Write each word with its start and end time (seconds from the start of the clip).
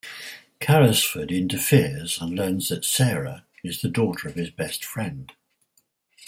Carrisford 0.59 1.29
interferes 1.29 2.19
and 2.19 2.33
learns 2.35 2.69
that 2.69 2.83
Sara 2.83 3.45
is 3.63 3.81
the 3.83 3.87
daughter 3.87 4.27
of 4.29 4.33
his 4.33 4.49
best 4.49 4.83
friend. 4.83 5.31